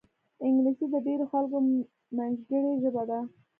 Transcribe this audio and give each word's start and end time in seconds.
انګلیسي 0.45 0.85
د 0.93 0.95
ډېرو 1.07 1.25
خلکو 1.31 1.57
منځګړې 2.17 2.71
ژبه 2.83 3.03
ده 3.09 3.19